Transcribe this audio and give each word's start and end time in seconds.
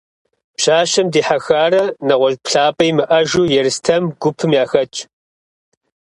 Пщащэм 0.55 1.07
дихьэхарэ 1.13 1.83
нэгъуэщӏ 2.07 2.41
плъапӏэ 2.45 2.85
имыӏэжу, 2.89 3.51
Ерстэм 3.59 4.03
гупым 4.21 4.51
яхэтщ. 4.63 4.97